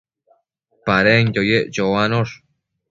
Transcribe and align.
Padenquio 0.89 1.41
yec 1.49 1.65
choanosh 1.79 2.35